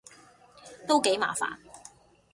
[0.87, 1.57] 都幾麻煩